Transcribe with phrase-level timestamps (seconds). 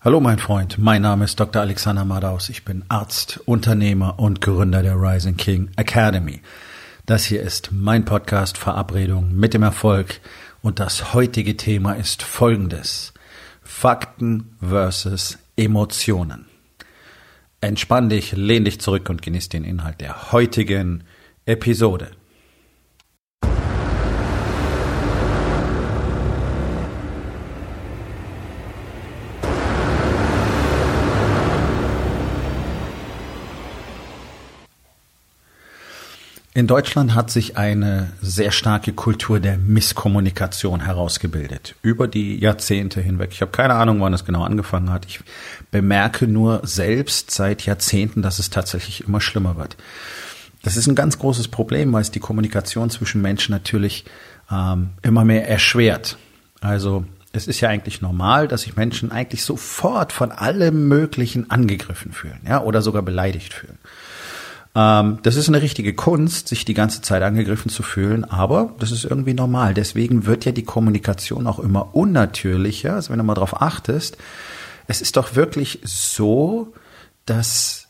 [0.00, 1.60] Hallo mein Freund, mein Name ist Dr.
[1.60, 2.50] Alexander Madaus.
[2.50, 6.40] Ich bin Arzt, Unternehmer und Gründer der Rising King Academy.
[7.04, 10.20] Das hier ist mein Podcast Verabredung mit dem Erfolg
[10.62, 13.12] und das heutige Thema ist folgendes.
[13.64, 16.46] Fakten versus Emotionen.
[17.60, 21.02] Entspann dich, lehn dich zurück und genieß den Inhalt der heutigen
[21.44, 22.12] Episode.
[36.54, 41.74] In Deutschland hat sich eine sehr starke Kultur der Misskommunikation herausgebildet.
[41.82, 43.30] Über die Jahrzehnte hinweg.
[43.32, 45.06] Ich habe keine Ahnung, wann es genau angefangen hat.
[45.06, 45.20] Ich
[45.70, 49.76] bemerke nur selbst seit Jahrzehnten, dass es tatsächlich immer schlimmer wird.
[50.62, 54.04] Das ist ein ganz großes Problem, weil es die Kommunikation zwischen Menschen natürlich
[54.50, 56.18] ähm, immer mehr erschwert.
[56.60, 62.12] Also es ist ja eigentlich normal, dass sich Menschen eigentlich sofort von allem Möglichen angegriffen
[62.12, 63.77] fühlen, ja, oder sogar beleidigt fühlen.
[64.74, 68.90] Ähm, das ist eine richtige Kunst, sich die ganze Zeit angegriffen zu fühlen, aber das
[68.90, 69.74] ist irgendwie normal.
[69.74, 72.94] Deswegen wird ja die Kommunikation auch immer unnatürlicher.
[72.94, 74.16] Also wenn du mal drauf achtest,
[74.86, 76.72] es ist doch wirklich so,
[77.26, 77.88] dass,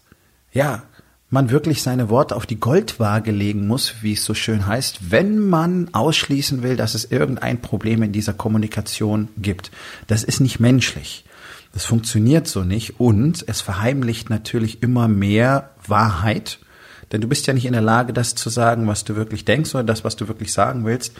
[0.53, 0.83] ja,
[1.31, 5.39] man wirklich seine Worte auf die Goldwaage legen muss, wie es so schön heißt, wenn
[5.39, 9.71] man ausschließen will, dass es irgendein Problem in dieser Kommunikation gibt.
[10.07, 11.25] Das ist nicht menschlich.
[11.75, 16.61] Das funktioniert so nicht und es verheimlicht natürlich immer mehr Wahrheit
[17.13, 19.75] denn du bist ja nicht in der Lage, das zu sagen, was du wirklich denkst
[19.75, 21.15] oder das, was du wirklich sagen willst.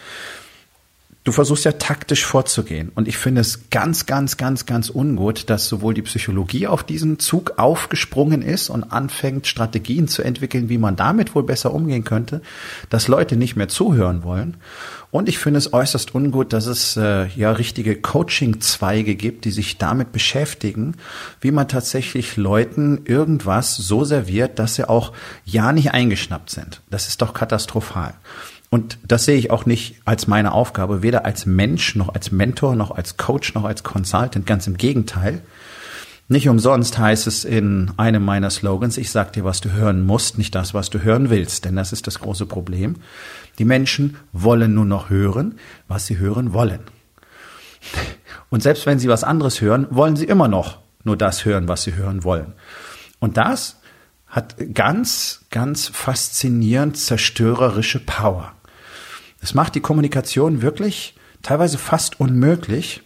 [1.29, 2.91] Du versuchst ja taktisch vorzugehen.
[2.95, 7.19] Und ich finde es ganz, ganz, ganz, ganz ungut, dass sowohl die Psychologie auf diesen
[7.19, 12.41] Zug aufgesprungen ist und anfängt, Strategien zu entwickeln, wie man damit wohl besser umgehen könnte,
[12.89, 14.57] dass Leute nicht mehr zuhören wollen.
[15.11, 19.77] Und ich finde es äußerst ungut, dass es äh, ja richtige Coaching-Zweige gibt, die sich
[19.77, 20.95] damit beschäftigen,
[21.43, 25.13] wie man tatsächlich Leuten irgendwas so serviert, dass sie auch
[25.45, 26.81] ja nicht eingeschnappt sind.
[26.89, 28.15] Das ist doch katastrophal.
[28.71, 32.77] Und das sehe ich auch nicht als meine Aufgabe, weder als Mensch noch als Mentor
[32.77, 34.47] noch als Coach noch als Consultant.
[34.47, 35.43] Ganz im Gegenteil.
[36.31, 40.37] Nicht umsonst heißt es in einem meiner Slogans, ich sag dir, was du hören musst,
[40.37, 42.97] nicht das, was du hören willst, denn das ist das große Problem.
[43.59, 45.55] Die Menschen wollen nur noch hören,
[45.89, 46.81] was sie hören wollen.
[48.51, 51.85] Und selbst wenn sie was anderes hören, wollen sie immer noch nur das hören, was
[51.85, 52.53] sie hören wollen.
[53.21, 53.77] Und das
[54.27, 58.53] hat ganz, ganz faszinierend zerstörerische Power.
[59.41, 63.03] Es macht die Kommunikation wirklich teilweise fast unmöglich,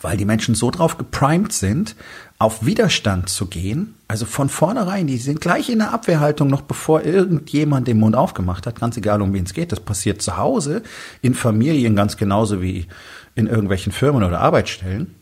[0.00, 1.96] weil die Menschen so drauf geprimed sind,
[2.38, 3.94] auf Widerstand zu gehen.
[4.06, 8.66] Also von vornherein, die sind gleich in der Abwehrhaltung, noch bevor irgendjemand den Mund aufgemacht
[8.66, 9.72] hat, ganz egal um wen es geht.
[9.72, 10.82] Das passiert zu Hause,
[11.22, 12.86] in Familien ganz genauso wie
[13.34, 15.14] in irgendwelchen Firmen oder Arbeitsstellen.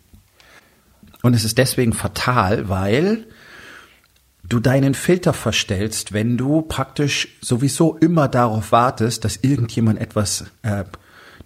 [1.23, 3.27] Und es ist deswegen fatal, weil
[4.49, 10.85] du deinen Filter verstellst, wenn du praktisch sowieso immer darauf wartest, dass irgendjemand etwas äh,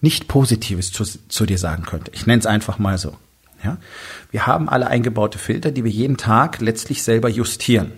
[0.01, 2.11] nicht Positives zu, zu dir sagen könnte.
[2.15, 3.17] Ich nenne es einfach mal so.
[3.65, 3.79] Ja?
[4.31, 7.93] Wir haben alle eingebaute Filter, die wir jeden Tag letztlich selber justieren.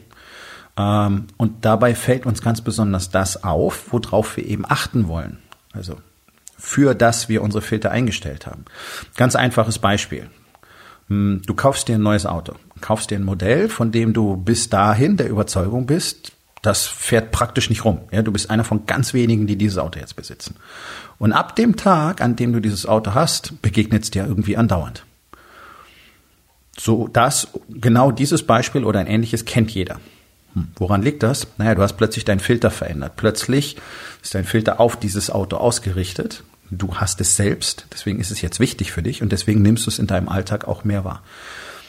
[0.76, 5.38] Ähm, und dabei fällt uns ganz besonders das auf, worauf wir eben achten wollen.
[5.72, 5.98] Also
[6.58, 8.64] für das wir unsere Filter eingestellt haben.
[9.16, 10.30] Ganz einfaches Beispiel.
[11.12, 14.70] Hm, du kaufst dir ein neues Auto, kaufst dir ein Modell, von dem du bis
[14.70, 18.00] dahin der Überzeugung bist, das fährt praktisch nicht rum.
[18.12, 20.56] Ja, du bist einer von ganz wenigen, die dieses Auto jetzt besitzen.
[21.18, 25.04] Und ab dem Tag, an dem du dieses Auto hast, begegnet es dir irgendwie andauernd.
[26.78, 30.00] So, das, genau dieses Beispiel oder ein ähnliches kennt jeder.
[30.54, 31.46] Hm, woran liegt das?
[31.58, 33.16] Naja, du hast plötzlich deinen Filter verändert.
[33.16, 33.76] Plötzlich
[34.22, 38.58] ist dein Filter auf dieses Auto ausgerichtet du hast es selbst, deswegen ist es jetzt
[38.58, 41.22] wichtig für dich und deswegen nimmst du es in deinem Alltag auch mehr wahr.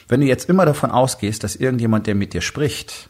[0.08, 3.10] Wenn du jetzt immer davon ausgehst, dass irgendjemand, der mit dir spricht,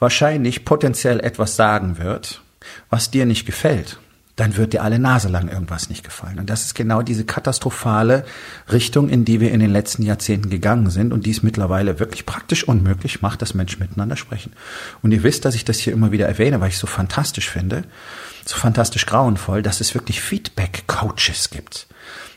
[0.00, 2.42] wahrscheinlich potenziell etwas sagen wird,
[2.90, 3.98] was dir nicht gefällt,
[4.36, 6.40] dann wird dir alle Nase lang irgendwas nicht gefallen.
[6.40, 8.24] Und das ist genau diese katastrophale
[8.72, 12.26] Richtung, in die wir in den letzten Jahrzehnten gegangen sind und die es mittlerweile wirklich
[12.26, 14.52] praktisch unmöglich macht, dass Menschen miteinander sprechen.
[15.02, 17.48] Und ihr wisst, dass ich das hier immer wieder erwähne, weil ich es so fantastisch
[17.48, 17.84] finde,
[18.44, 21.86] so fantastisch grauenvoll, dass es wirklich Feedback-Coaches gibt.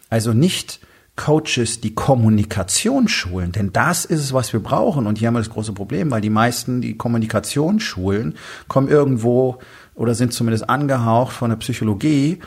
[0.09, 0.79] Also nicht
[1.15, 5.07] Coaches, die Kommunikation schulen, denn das ist es, was wir brauchen.
[5.07, 8.35] Und hier haben wir das große Problem, weil die meisten, die Kommunikation schulen,
[8.67, 9.57] kommen irgendwo
[9.97, 12.39] oder sind zumindest angehaucht von der Psychologie.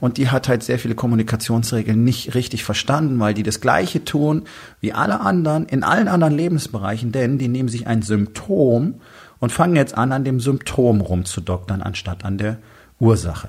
[0.00, 4.44] Und die hat halt sehr viele Kommunikationsregeln nicht richtig verstanden, weil die das Gleiche tun
[4.80, 8.94] wie alle anderen in allen anderen Lebensbereichen, denn die nehmen sich ein Symptom
[9.40, 12.58] und fangen jetzt an, an dem Symptom rumzudoktern, anstatt an der
[12.98, 13.48] Ursache.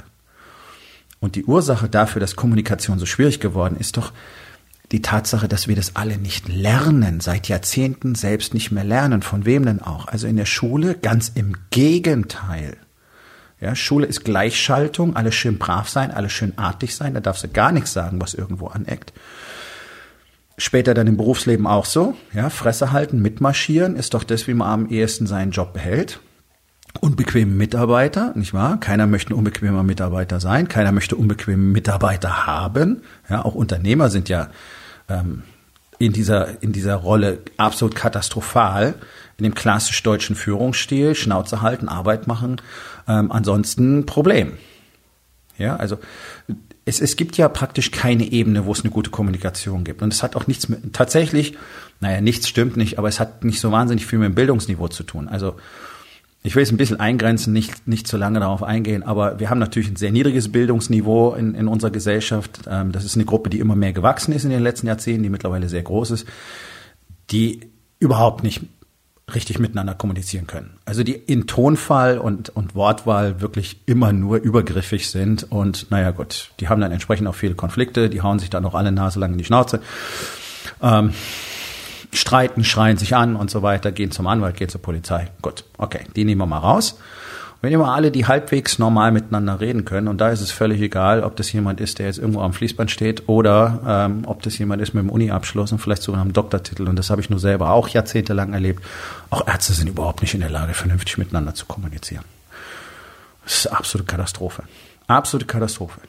[1.19, 4.11] Und die Ursache dafür, dass Kommunikation so schwierig geworden ist, doch
[4.93, 9.23] die Tatsache, dass wir das alle nicht lernen, seit Jahrzehnten selbst nicht mehr lernen.
[9.23, 10.07] Von wem denn auch?
[10.07, 12.77] Also in der Schule ganz im Gegenteil.
[13.59, 17.47] Ja, Schule ist Gleichschaltung, alles schön brav sein, alles schön artig sein, da darfst du
[17.47, 19.13] gar nichts sagen, was irgendwo aneckt.
[20.57, 24.69] Später dann im Berufsleben auch so, ja, Fresse halten, mitmarschieren, ist doch das, wie man
[24.69, 26.19] am ehesten seinen Job behält.
[26.99, 28.79] Unbequeme Mitarbeiter, nicht wahr?
[28.79, 33.01] Keiner möchte ein unbequemer Mitarbeiter sein, keiner möchte unbequeme Mitarbeiter haben.
[33.27, 34.49] Ja, auch Unternehmer sind ja
[35.09, 35.43] ähm,
[35.99, 38.95] in dieser in dieser Rolle absolut katastrophal
[39.37, 42.61] in dem klassisch deutschen Führungsstil, Schnauze halten, Arbeit machen,
[43.07, 44.53] ähm, ansonsten Problem.
[45.57, 45.97] Ja, also
[46.85, 50.01] es, es gibt ja praktisch keine Ebene, wo es eine gute Kommunikation gibt.
[50.01, 51.57] Und es hat auch nichts mit, tatsächlich,
[51.99, 55.03] naja, nichts stimmt nicht, aber es hat nicht so wahnsinnig viel mit dem Bildungsniveau zu
[55.03, 55.29] tun.
[55.29, 55.55] Also
[56.45, 59.59] ich will es ein bisschen eingrenzen, nicht, nicht zu lange darauf eingehen, aber wir haben
[59.59, 62.61] natürlich ein sehr niedriges Bildungsniveau in, in unserer Gesellschaft.
[62.67, 65.29] Ähm, das ist eine Gruppe, die immer mehr gewachsen ist in den letzten Jahrzehnten, die
[65.29, 66.27] mittlerweile sehr groß ist,
[67.31, 67.61] die
[67.99, 68.61] überhaupt nicht
[69.33, 70.77] richtig miteinander kommunizieren können.
[70.83, 76.51] Also die in Tonfall und, und Wortwahl wirklich immer nur übergriffig sind und naja gut,
[76.59, 79.31] die haben dann entsprechend auch viele Konflikte, die hauen sich dann auch alle Nase lang
[79.31, 79.79] in die Schnauze,
[80.81, 81.13] ähm,
[82.13, 85.29] streiten, schreien sich an und so weiter, gehen zum Anwalt, gehen zur Polizei.
[85.41, 86.97] Gut, okay, die nehmen wir mal raus.
[87.61, 91.23] Wenn immer alle, die halbwegs normal miteinander reden können, und da ist es völlig egal,
[91.23, 94.81] ob das jemand ist, der jetzt irgendwo am Fließband steht, oder ähm, ob das jemand
[94.81, 97.71] ist mit einem Uni-Abschluss und vielleicht sogar einem Doktortitel, und das habe ich nur selber
[97.71, 98.83] auch jahrzehntelang erlebt.
[99.29, 102.25] Auch Ärzte sind überhaupt nicht in der Lage, vernünftig miteinander zu kommunizieren.
[103.45, 104.63] Das ist absolute Katastrophe.
[105.07, 106.01] Absolute Katastrophe.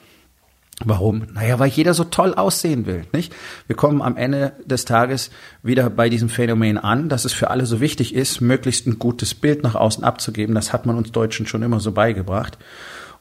[0.83, 1.27] Warum?
[1.33, 3.33] Naja, weil jeder so toll aussehen will, nicht?
[3.67, 5.29] Wir kommen am Ende des Tages
[5.63, 9.33] wieder bei diesem Phänomen an, dass es für alle so wichtig ist, möglichst ein gutes
[9.35, 10.53] Bild nach außen abzugeben.
[10.53, 12.57] Das hat man uns Deutschen schon immer so beigebracht.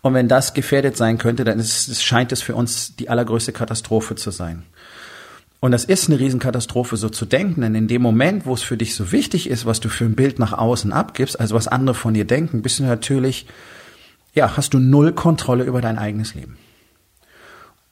[0.03, 4.17] Und wenn das gefährdet sein könnte, dann ist, scheint es für uns die allergrößte Katastrophe
[4.17, 4.65] zu sein.
[5.61, 8.77] Und das ist eine Riesenkatastrophe, so zu denken, denn in dem Moment, wo es für
[8.77, 11.95] dich so wichtig ist, was du für ein Bild nach außen abgibst, also was andere
[11.95, 13.47] von dir denken, bist du natürlich,
[14.35, 16.59] ja, hast du null Kontrolle über dein eigenes Leben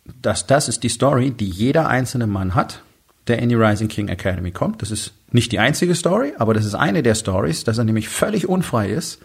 [0.05, 2.83] das, das ist die Story, die jeder einzelne Mann hat,
[3.29, 4.83] der in die Rising King Academy kommt.
[4.83, 8.09] Das ist nicht die einzige Story, aber das ist eine der Stories, dass er nämlich
[8.09, 9.21] völlig unfrei ist,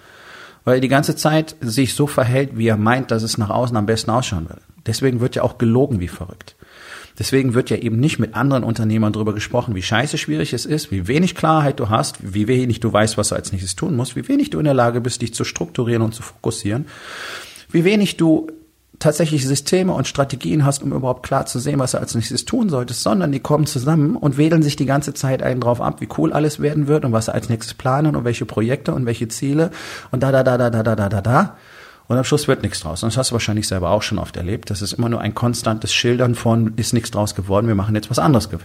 [0.63, 3.75] weil er die ganze Zeit sich so verhält, wie er meint, dass es nach außen
[3.75, 4.61] am besten ausschauen will.
[4.85, 6.55] Deswegen wird ja auch gelogen wie verrückt.
[7.19, 10.91] Deswegen wird ja eben nicht mit anderen Unternehmern darüber gesprochen, wie scheiße schwierig es ist,
[10.91, 14.15] wie wenig Klarheit du hast, wie wenig du weißt, was du als nächstes tun musst,
[14.15, 16.85] wie wenig du in der Lage bist, dich zu strukturieren und zu fokussieren,
[17.71, 18.47] wie wenig du
[18.99, 22.69] tatsächlich Systeme und Strategien hast, um überhaupt klar zu sehen, was du als nächstes tun
[22.69, 26.09] solltest, sondern die kommen zusammen und wedeln sich die ganze Zeit einen drauf ab, wie
[26.17, 29.27] cool alles werden wird und was sie als nächstes planen und welche Projekte und welche
[29.27, 29.71] Ziele
[30.11, 31.57] und da, da, da, da, da, da, da, da, da.
[32.07, 33.03] Und am Schluss wird nichts draus.
[33.03, 34.69] Und das hast du wahrscheinlich selber auch schon oft erlebt.
[34.69, 38.09] Das ist immer nur ein konstantes Schildern von, ist nichts draus geworden, wir machen jetzt
[38.09, 38.59] was anderes ge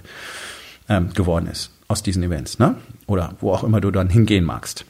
[0.89, 2.77] ähm, geworden ist aus diesen Events, ne?
[3.07, 4.85] Oder wo auch immer du dann hingehen magst.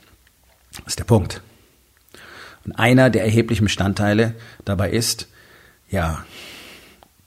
[0.71, 1.43] Das ist der Punkt.
[2.65, 4.35] Und einer der erheblichen Bestandteile
[4.65, 5.29] dabei ist,
[5.93, 6.25] ja,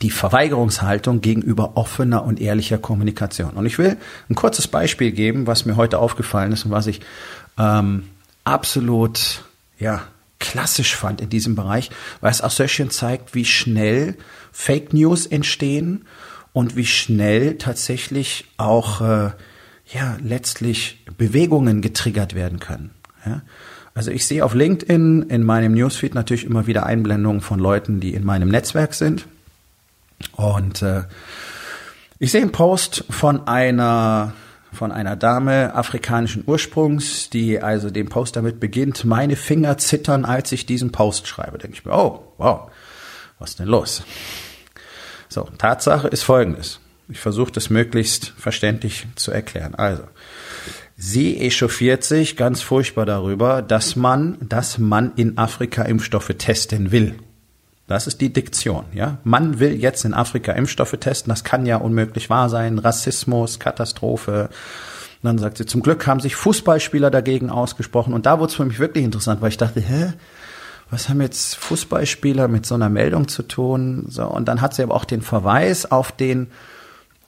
[0.01, 3.51] die Verweigerungshaltung gegenüber offener und ehrlicher Kommunikation.
[3.51, 3.95] Und ich will
[4.29, 6.99] ein kurzes Beispiel geben, was mir heute aufgefallen ist und was ich
[7.57, 8.09] ähm,
[8.43, 9.45] absolut
[9.79, 10.03] ja
[10.39, 11.89] klassisch fand in diesem Bereich,
[12.19, 14.17] weil es auch sehr schön zeigt, wie schnell
[14.51, 16.05] Fake News entstehen
[16.51, 19.31] und wie schnell tatsächlich auch äh,
[19.93, 22.91] ja letztlich Bewegungen getriggert werden können.
[23.25, 23.41] Ja?
[23.95, 28.13] Also ich sehe auf LinkedIn in meinem Newsfeed natürlich immer wieder Einblendungen von Leuten, die
[28.13, 29.25] in meinem Netzwerk sind.
[30.33, 31.03] Und äh,
[32.19, 34.33] ich sehe einen Post von einer
[34.73, 40.51] von einer Dame afrikanischen Ursprungs, die also den Post damit beginnt, meine Finger zittern, als
[40.51, 41.57] ich diesen Post schreibe.
[41.57, 42.69] Denke ich mir, oh, wow,
[43.39, 44.03] was denn los?
[45.29, 46.81] So, Tatsache ist folgendes.
[47.07, 49.75] Ich versuche das möglichst verständlich zu erklären.
[49.75, 50.03] Also,
[50.97, 57.15] Sie echauffiert sich ganz furchtbar darüber, dass man, dass man in Afrika Impfstoffe testen will.
[57.87, 59.19] Das ist die Diktion, ja.
[59.23, 61.29] Man will jetzt in Afrika Impfstoffe testen.
[61.29, 62.79] Das kann ja unmöglich wahr sein.
[62.79, 64.49] Rassismus, Katastrophe.
[65.21, 68.13] Und dann sagt sie, zum Glück haben sich Fußballspieler dagegen ausgesprochen.
[68.13, 70.13] Und da wurde es für mich wirklich interessant, weil ich dachte, hä?
[70.91, 74.05] Was haben jetzt Fußballspieler mit so einer Meldung zu tun?
[74.07, 76.47] So, und dann hat sie aber auch den Verweis auf den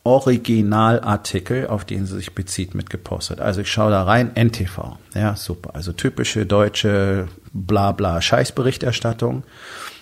[0.07, 3.41] Originalartikel, auf den sie sich bezieht, mitgepostet.
[3.41, 4.97] Also ich schaue da rein, NTV.
[5.13, 5.75] Ja, super.
[5.75, 9.43] Also typische deutsche Blabla Scheißberichterstattung.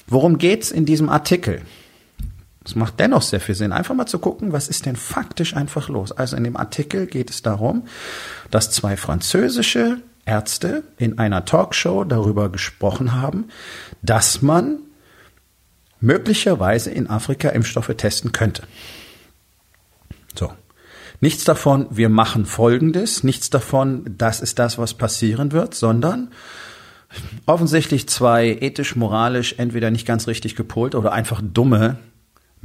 [0.08, 1.62] Worum geht's in diesem Artikel?
[2.64, 5.90] Es macht dennoch sehr viel Sinn, einfach mal zu gucken, was ist denn faktisch einfach
[5.90, 6.12] los.
[6.12, 7.88] Also in dem Artikel geht es darum,
[8.52, 13.46] dass zwei französische Ärzte in einer Talkshow darüber gesprochen haben,
[14.04, 14.80] dass man
[16.00, 18.64] möglicherweise in Afrika Impfstoffe testen könnte.
[21.22, 26.30] Nichts davon, wir machen Folgendes, nichts davon, das ist das, was passieren wird, sondern
[27.46, 31.98] offensichtlich zwei ethisch, moralisch entweder nicht ganz richtig gepolt oder einfach dumme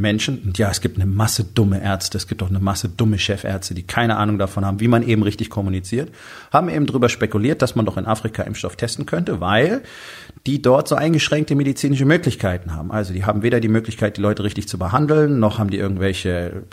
[0.01, 0.41] Menschen.
[0.43, 3.75] Und ja, es gibt eine Masse dumme Ärzte, es gibt auch eine Masse dumme Chefärzte,
[3.75, 6.11] die keine Ahnung davon haben, wie man eben richtig kommuniziert,
[6.53, 9.83] haben eben darüber spekuliert, dass man doch in Afrika Impfstoff testen könnte, weil
[10.47, 12.91] die dort so eingeschränkte medizinische Möglichkeiten haben.
[12.91, 16.65] Also die haben weder die Möglichkeit, die Leute richtig zu behandeln, noch haben die irgendwelche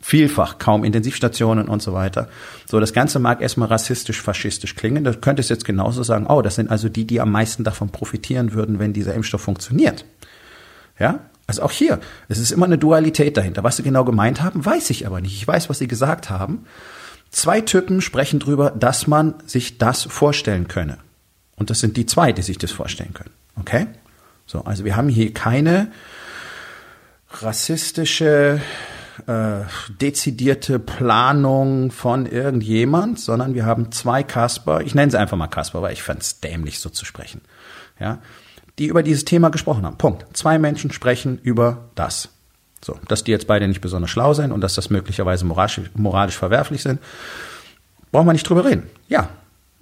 [0.00, 2.28] vielfach kaum Intensivstationen und so weiter.
[2.66, 5.04] So, das Ganze mag erstmal rassistisch, faschistisch klingen.
[5.04, 7.90] Da könnte es jetzt genauso sagen, oh, das sind also die, die am meisten davon
[7.90, 10.04] profitieren würden, wenn dieser Impfstoff funktioniert.
[10.98, 13.64] Ja, also auch hier, es ist immer eine Dualität dahinter.
[13.64, 15.34] Was sie genau gemeint haben, weiß ich aber nicht.
[15.34, 16.64] Ich weiß, was sie gesagt haben.
[17.30, 20.98] Zwei Typen sprechen drüber, dass man sich das vorstellen könne.
[21.56, 23.30] Und das sind die zwei, die sich das vorstellen können.
[23.58, 23.86] Okay?
[24.46, 25.92] So, also wir haben hier keine
[27.30, 28.60] rassistische,
[29.26, 29.64] äh,
[30.00, 35.82] dezidierte Planung von irgendjemand, sondern wir haben zwei Kasper, ich nenne sie einfach mal Kasper,
[35.82, 37.40] weil ich fand es dämlich so zu sprechen.
[37.98, 38.18] Ja,
[38.78, 39.98] die über dieses Thema gesprochen haben.
[39.98, 40.24] Punkt.
[40.32, 42.30] Zwei Menschen sprechen über das.
[42.82, 46.36] So, dass die jetzt beide nicht besonders schlau sind und dass das möglicherweise moralisch, moralisch
[46.36, 46.98] verwerflich sind,
[48.10, 48.84] brauchen wir nicht drüber reden.
[49.08, 49.28] Ja,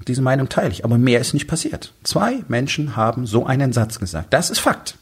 [0.06, 1.92] diese Meinung teile ich, aber mehr ist nicht passiert.
[2.02, 4.32] Zwei Menschen haben so einen Satz gesagt.
[4.32, 4.96] Das ist Fakt.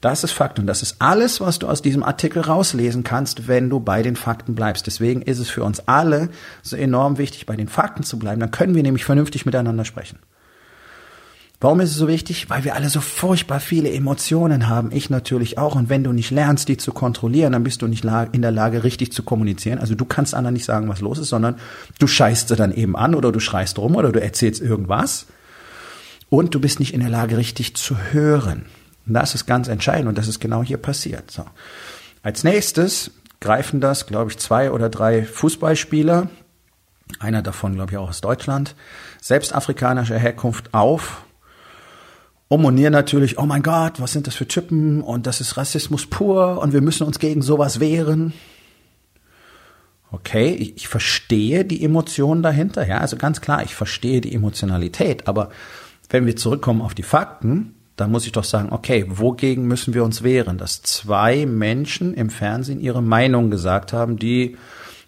[0.00, 3.68] Das ist Fakt und das ist alles, was du aus diesem Artikel rauslesen kannst, wenn
[3.68, 4.86] du bei den Fakten bleibst.
[4.86, 6.28] Deswegen ist es für uns alle
[6.62, 8.38] so enorm wichtig, bei den Fakten zu bleiben.
[8.38, 10.20] Dann können wir nämlich vernünftig miteinander sprechen.
[11.60, 12.48] Warum ist es so wichtig?
[12.48, 14.92] Weil wir alle so furchtbar viele Emotionen haben.
[14.92, 15.74] Ich natürlich auch.
[15.74, 18.84] Und wenn du nicht lernst, die zu kontrollieren, dann bist du nicht in der Lage,
[18.84, 19.80] richtig zu kommunizieren.
[19.80, 21.56] Also du kannst anderen nicht sagen, was los ist, sondern
[21.98, 25.26] du scheißt sie dann eben an oder du schreist rum oder du erzählst irgendwas.
[26.30, 28.66] Und du bist nicht in der Lage, richtig zu hören.
[29.08, 31.30] Und das ist ganz entscheidend und das ist genau hier passiert.
[31.30, 31.44] So.
[32.22, 33.10] Als nächstes
[33.40, 36.28] greifen das, glaube ich, zwei oder drei Fußballspieler,
[37.18, 38.74] einer davon, glaube ich, auch aus Deutschland,
[39.20, 41.24] selbst afrikanischer Herkunft auf
[42.50, 46.58] Omonier natürlich, oh mein Gott, was sind das für Typen und das ist Rassismus pur
[46.62, 48.32] und wir müssen uns gegen sowas wehren.
[50.10, 55.28] Okay, ich, ich verstehe die Emotionen dahinter, ja, also ganz klar, ich verstehe die Emotionalität,
[55.28, 55.50] aber
[56.08, 60.04] wenn wir zurückkommen auf die Fakten, dann muss ich doch sagen, okay, wogegen müssen wir
[60.04, 60.56] uns wehren?
[60.56, 64.56] Dass zwei Menschen im Fernsehen ihre Meinung gesagt haben, die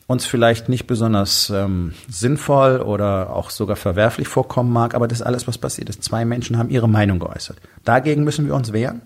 [0.08, 5.46] uns vielleicht nicht besonders ähm, sinnvoll oder auch sogar verwerflich vorkommen mag, aber das alles,
[5.46, 6.02] was passiert ist.
[6.02, 7.58] Zwei Menschen haben ihre Meinung geäußert.
[7.84, 9.02] Dagegen müssen wir uns wehren.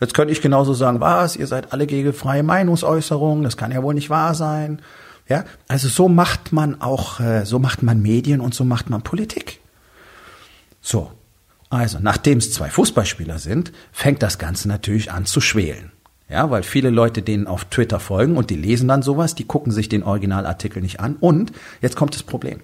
[0.00, 3.84] Jetzt könnte ich genauso sagen, was, ihr seid alle gegen freie Meinungsäußerung, das kann ja
[3.84, 4.82] wohl nicht wahr sein.
[5.28, 9.02] Ja, also so macht man auch, äh, so macht man Medien und so macht man
[9.02, 9.60] Politik.
[10.80, 11.12] So,
[11.72, 15.90] also nachdem es zwei Fußballspieler sind, fängt das Ganze natürlich an zu schwelen.
[16.28, 19.72] Ja, weil viele Leute denen auf Twitter folgen und die lesen dann sowas, die gucken
[19.72, 21.16] sich den Originalartikel nicht an.
[21.18, 21.50] Und
[21.80, 22.60] jetzt kommt das Problem.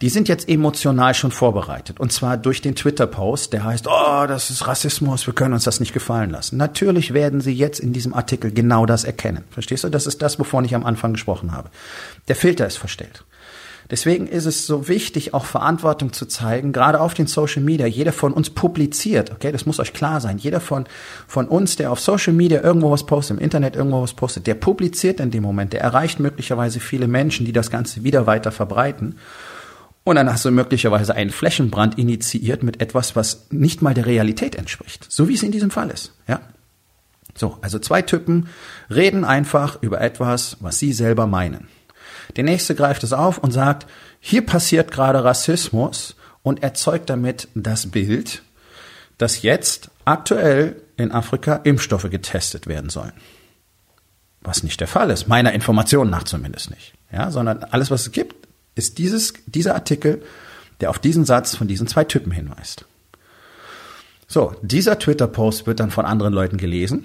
[0.00, 2.00] Die sind jetzt emotional schon vorbereitet.
[2.00, 5.78] Und zwar durch den Twitter-Post, der heißt, oh, das ist Rassismus, wir können uns das
[5.78, 6.56] nicht gefallen lassen.
[6.56, 9.44] Natürlich werden sie jetzt in diesem Artikel genau das erkennen.
[9.50, 9.90] Verstehst du?
[9.90, 11.70] Das ist das, wovon ich am Anfang gesprochen habe.
[12.26, 13.22] Der Filter ist verstellt.
[13.90, 17.86] Deswegen ist es so wichtig, auch Verantwortung zu zeigen, gerade auf den Social Media.
[17.86, 20.38] Jeder von uns publiziert, okay, das muss euch klar sein.
[20.38, 20.86] Jeder von,
[21.26, 24.54] von uns, der auf Social Media irgendwo was postet, im Internet irgendwo was postet, der
[24.54, 29.16] publiziert in dem Moment, der erreicht möglicherweise viele Menschen, die das Ganze wieder weiter verbreiten.
[30.04, 34.56] Und dann hast du möglicherweise einen Flächenbrand initiiert mit etwas, was nicht mal der Realität
[34.56, 35.06] entspricht.
[35.08, 36.40] So wie es in diesem Fall ist, ja.
[37.34, 38.48] So, also zwei Typen
[38.90, 41.68] reden einfach über etwas, was sie selber meinen.
[42.36, 43.86] Der nächste greift es auf und sagt,
[44.20, 48.42] hier passiert gerade Rassismus und erzeugt damit das Bild,
[49.18, 53.12] dass jetzt aktuell in Afrika Impfstoffe getestet werden sollen.
[54.40, 56.94] Was nicht der Fall ist, meiner Information nach zumindest nicht.
[57.12, 60.22] Ja, sondern alles, was es gibt, ist dieses, dieser Artikel,
[60.80, 62.86] der auf diesen Satz von diesen zwei Typen hinweist.
[64.26, 67.04] So, dieser Twitter-Post wird dann von anderen Leuten gelesen.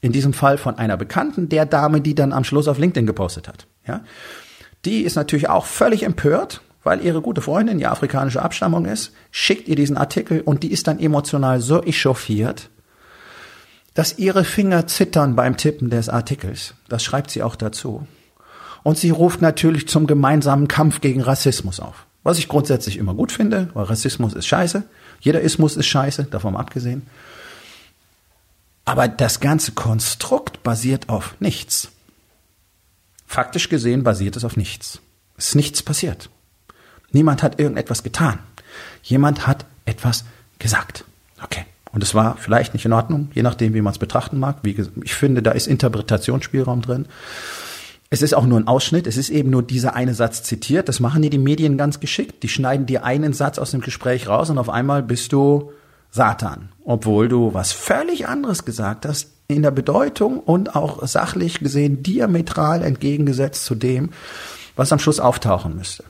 [0.00, 3.48] In diesem Fall von einer Bekannten, der Dame, die dann am Schluss auf LinkedIn gepostet
[3.48, 3.66] hat.
[3.86, 4.02] Ja,
[4.84, 9.68] die ist natürlich auch völlig empört, weil ihre gute Freundin ja afrikanische Abstammung ist, schickt
[9.68, 12.68] ihr diesen Artikel und die ist dann emotional so echauffiert,
[13.94, 16.74] dass ihre Finger zittern beim Tippen des Artikels.
[16.88, 18.06] Das schreibt sie auch dazu.
[18.82, 22.06] Und sie ruft natürlich zum gemeinsamen Kampf gegen Rassismus auf.
[22.22, 24.82] Was ich grundsätzlich immer gut finde, weil Rassismus ist scheiße.
[25.20, 27.06] Jeder Ismus ist scheiße, davon abgesehen.
[28.84, 31.93] Aber das ganze Konstrukt basiert auf nichts.
[33.26, 35.00] Faktisch gesehen basiert es auf nichts.
[35.36, 36.30] Es ist nichts passiert.
[37.10, 38.38] Niemand hat irgendetwas getan.
[39.02, 40.24] Jemand hat etwas
[40.58, 41.04] gesagt.
[41.42, 41.64] Okay.
[41.92, 44.58] Und es war vielleicht nicht in Ordnung, je nachdem, wie man es betrachten mag.
[44.62, 47.06] Wie, ich finde, da ist Interpretationsspielraum drin.
[48.10, 50.88] Es ist auch nur ein Ausschnitt, es ist eben nur dieser eine Satz zitiert.
[50.88, 52.42] Das machen dir die Medien ganz geschickt.
[52.42, 55.72] Die schneiden dir einen Satz aus dem Gespräch raus und auf einmal bist du
[56.14, 62.04] Satan, obwohl du was völlig anderes gesagt hast, in der Bedeutung und auch sachlich gesehen
[62.04, 64.10] diametral entgegengesetzt zu dem,
[64.76, 66.04] was am Schluss auftauchen müsste.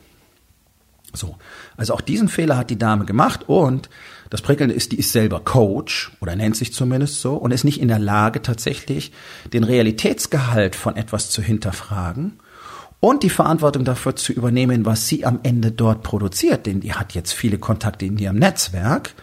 [1.15, 1.37] So.
[1.79, 3.89] Also auch diesen Fehler hat die Dame gemacht und
[4.29, 7.81] das Prickelnde ist, die ist selber Coach oder nennt sich zumindest so und ist nicht
[7.81, 9.11] in der Lage tatsächlich
[9.55, 12.41] den Realitätsgehalt von etwas zu hinterfragen
[13.01, 17.15] und die Verantwortung dafür zu übernehmen, was sie am Ende dort produziert, denn die hat
[17.15, 19.15] jetzt viele Kontakte in ihrem Netzwerk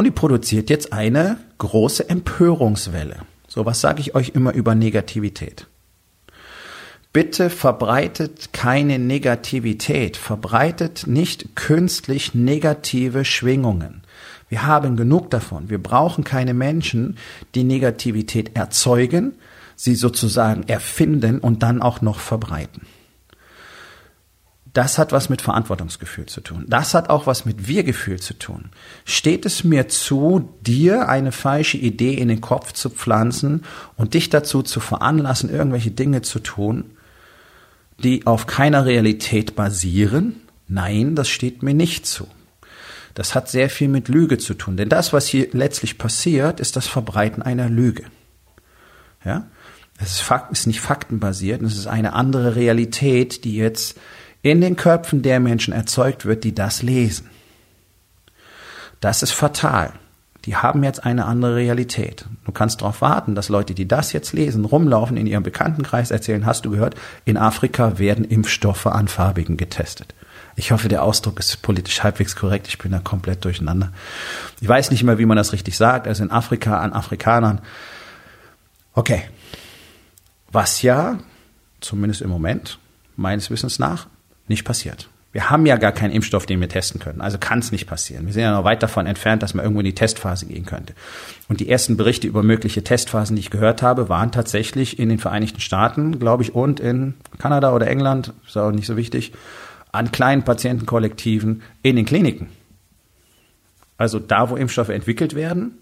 [0.00, 3.16] und die produziert jetzt eine große Empörungswelle.
[3.46, 5.66] So, was sage ich euch immer über Negativität?
[7.12, 14.00] Bitte verbreitet keine Negativität, verbreitet nicht künstlich negative Schwingungen.
[14.48, 15.68] Wir haben genug davon.
[15.68, 17.18] Wir brauchen keine Menschen,
[17.54, 19.34] die Negativität erzeugen,
[19.76, 22.86] sie sozusagen erfinden und dann auch noch verbreiten.
[24.72, 26.64] Das hat was mit Verantwortungsgefühl zu tun.
[26.68, 28.70] Das hat auch was mit Wir-Gefühl zu tun.
[29.04, 33.64] Steht es mir zu, dir eine falsche Idee in den Kopf zu pflanzen
[33.96, 36.92] und dich dazu zu veranlassen, irgendwelche Dinge zu tun,
[37.98, 40.36] die auf keiner Realität basieren?
[40.68, 42.28] Nein, das steht mir nicht zu.
[43.14, 44.76] Das hat sehr viel mit Lüge zu tun.
[44.76, 48.04] Denn das, was hier letztlich passiert, ist das Verbreiten einer Lüge.
[49.24, 49.48] Ja?
[49.98, 53.98] Es ist, ist nicht faktenbasiert, es ist eine andere Realität, die jetzt
[54.42, 57.28] in den Köpfen der Menschen erzeugt wird, die das lesen.
[59.00, 59.92] Das ist fatal.
[60.46, 62.24] Die haben jetzt eine andere Realität.
[62.46, 66.46] Du kannst darauf warten, dass Leute, die das jetzt lesen, rumlaufen, in ihrem Bekanntenkreis erzählen,
[66.46, 66.94] hast du gehört,
[67.26, 70.14] in Afrika werden Impfstoffe an Farbigen getestet.
[70.56, 72.68] Ich hoffe, der Ausdruck ist politisch halbwegs korrekt.
[72.68, 73.92] Ich bin da komplett durcheinander.
[74.60, 76.06] Ich weiß nicht mehr, wie man das richtig sagt.
[76.06, 77.60] Also in Afrika an Afrikanern.
[78.94, 79.22] Okay.
[80.52, 81.18] Was ja,
[81.80, 82.78] zumindest im Moment,
[83.16, 84.06] meines Wissens nach,
[84.50, 85.08] nicht passiert.
[85.32, 87.20] Wir haben ja gar keinen Impfstoff, den wir testen können.
[87.20, 88.26] Also kann es nicht passieren.
[88.26, 90.92] Wir sind ja noch weit davon entfernt, dass man irgendwo in die Testphase gehen könnte.
[91.48, 95.18] Und die ersten Berichte über mögliche Testphasen, die ich gehört habe, waren tatsächlich in den
[95.18, 99.32] Vereinigten Staaten, glaube ich, und in Kanada oder England, ist auch nicht so wichtig,
[99.92, 102.48] an kleinen Patientenkollektiven in den Kliniken.
[103.96, 105.78] Also da, wo Impfstoffe entwickelt werden,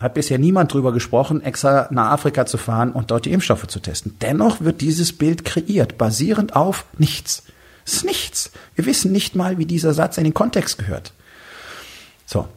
[0.00, 3.80] hat bisher niemand drüber gesprochen, extra nach Afrika zu fahren und dort die Impfstoffe zu
[3.80, 4.16] testen.
[4.22, 7.44] Dennoch wird dieses Bild kreiert, basierend auf nichts.
[7.84, 8.50] Es ist nichts.
[8.74, 11.12] Wir wissen nicht mal, wie dieser Satz in den Kontext gehört.
[12.26, 12.48] So.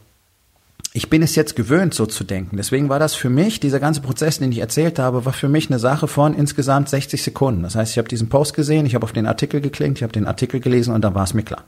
[0.94, 2.58] Ich bin es jetzt gewöhnt, so zu denken.
[2.58, 5.70] Deswegen war das für mich, dieser ganze Prozess, den ich erzählt habe, war für mich
[5.70, 7.62] eine Sache von insgesamt 60 Sekunden.
[7.62, 10.14] Das heißt, ich habe diesen Post gesehen, ich habe auf den Artikel geklinkt, ich habe
[10.14, 11.64] den Artikel gelesen und dann war es mir klar.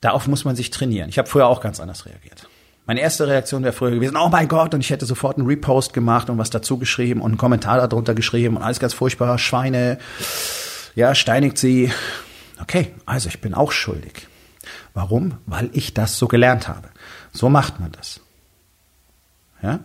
[0.00, 1.08] Darauf muss man sich trainieren.
[1.08, 2.48] Ich habe früher auch ganz anders reagiert.
[2.86, 5.92] Meine erste Reaktion wäre früher gewesen, oh mein Gott, und ich hätte sofort einen Repost
[5.92, 9.98] gemacht und was dazu geschrieben und einen Kommentar darunter geschrieben und alles ganz furchtbar, Schweine,
[10.94, 11.92] ja, steinigt sie.
[12.60, 14.26] Okay, also ich bin auch schuldig.
[14.94, 15.38] Warum?
[15.46, 16.88] Weil ich das so gelernt habe.
[17.32, 18.20] So macht man das.
[19.62, 19.80] Ja?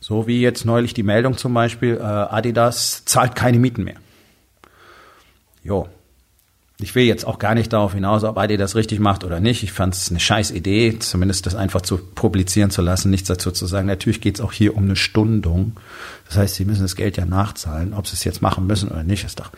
[0.00, 3.98] So wie jetzt neulich die Meldung zum Beispiel, äh, Adidas zahlt keine Mieten mehr.
[5.62, 5.88] Jo.
[6.82, 9.62] Ich will jetzt auch gar nicht darauf hinaus, ob Adidas richtig macht oder nicht.
[9.62, 13.50] Ich fand es eine scheiß Idee, zumindest das einfach zu publizieren zu lassen, nichts dazu
[13.50, 13.86] zu sagen.
[13.86, 15.76] Natürlich geht es auch hier um eine Stundung.
[16.26, 17.94] Das heißt, sie müssen das Geld ja nachzahlen.
[17.94, 19.50] Ob sie es jetzt machen müssen oder nicht, ist doch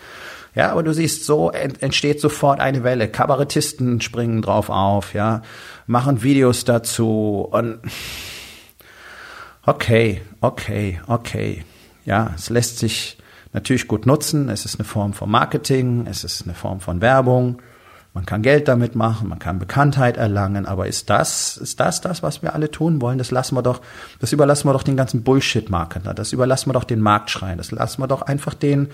[0.54, 3.08] ja, aber du siehst, so entsteht sofort eine Welle.
[3.08, 5.40] Kabarettisten springen drauf auf, ja,
[5.86, 7.78] machen Videos dazu und
[9.64, 11.64] okay, okay, okay.
[12.04, 13.16] Ja, es lässt sich
[13.52, 14.48] natürlich gut nutzen.
[14.48, 17.60] Es ist eine Form von Marketing, es ist eine Form von Werbung.
[18.14, 22.22] Man kann Geld damit machen, man kann Bekanntheit erlangen, aber ist das, ist das das,
[22.22, 23.16] was wir alle tun wollen?
[23.16, 23.80] Das lassen wir doch,
[24.20, 28.02] das überlassen wir doch den ganzen Bullshit-Marketer, das überlassen wir doch den Marktschreien, das lassen
[28.02, 28.88] wir doch einfach den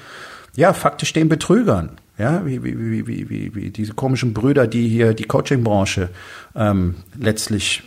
[0.55, 1.99] ja, faktisch den Betrügern.
[2.17, 6.09] Ja, wie, wie, wie, wie, wie, wie diese komischen Brüder, die hier die Coaching-Branche
[6.57, 7.85] ähm, letztlich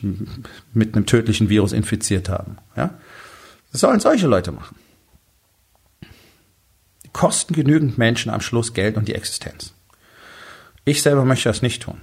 [0.73, 2.57] mit einem tödlichen Virus infiziert haben.
[2.77, 2.91] Ja,
[3.73, 4.77] das sollen solche Leute machen.
[7.21, 9.75] Kosten genügend Menschen am Schluss Geld und die Existenz.
[10.85, 11.97] Ich selber möchte das nicht tun.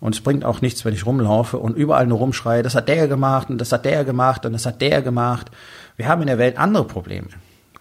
[0.00, 3.06] Und es bringt auch nichts, wenn ich rumlaufe und überall nur rumschreie, das hat der
[3.06, 5.52] gemacht und das hat der gemacht und das hat der gemacht.
[5.96, 7.28] Wir haben in der Welt andere Probleme.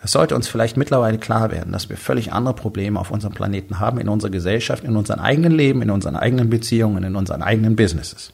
[0.03, 3.79] Es sollte uns vielleicht mittlerweile klar werden, dass wir völlig andere Probleme auf unserem Planeten
[3.79, 7.75] haben, in unserer Gesellschaft, in unserem eigenen Leben, in unseren eigenen Beziehungen, in unseren eigenen
[7.75, 8.31] Businesses.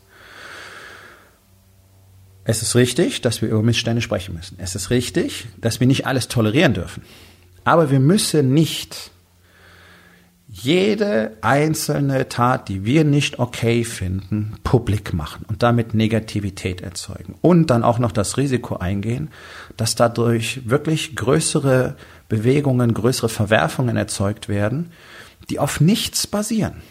[2.44, 4.58] Es ist richtig, dass wir über Missstände sprechen müssen.
[4.60, 7.04] Es ist richtig, dass wir nicht alles tolerieren dürfen.
[7.64, 9.12] Aber wir müssen nicht
[10.52, 17.70] jede einzelne Tat, die wir nicht okay finden, publik machen und damit Negativität erzeugen und
[17.70, 19.30] dann auch noch das Risiko eingehen,
[19.78, 21.96] dass dadurch wirklich größere
[22.30, 24.92] Bewegungen, größere Verwerfungen erzeugt werden,
[25.50, 26.82] die auf nichts basieren.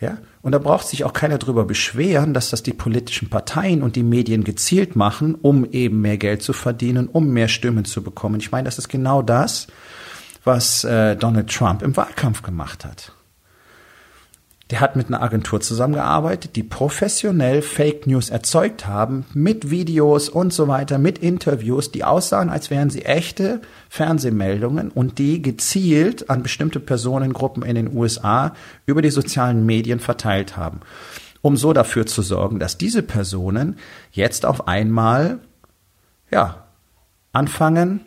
[0.00, 0.18] Ja?
[0.42, 4.02] Und da braucht sich auch keiner drüber beschweren, dass das die politischen Parteien und die
[4.02, 8.40] Medien gezielt machen, um eben mehr Geld zu verdienen, um mehr Stimmen zu bekommen.
[8.40, 9.66] Ich meine, das ist genau das,
[10.44, 13.12] was äh, Donald Trump im Wahlkampf gemacht hat.
[14.70, 20.52] Der hat mit einer Agentur zusammengearbeitet, die professionell Fake News erzeugt haben, mit Videos und
[20.52, 26.44] so weiter, mit Interviews, die aussahen, als wären sie echte Fernsehmeldungen und die gezielt an
[26.44, 28.54] bestimmte Personengruppen in den USA
[28.86, 30.80] über die sozialen Medien verteilt haben,
[31.42, 33.76] um so dafür zu sorgen, dass diese Personen
[34.12, 35.40] jetzt auf einmal,
[36.30, 36.64] ja,
[37.32, 38.02] anfangen,